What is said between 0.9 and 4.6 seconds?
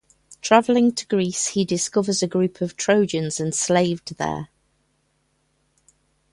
to Greece, he discovers a group of Trojans enslaved there.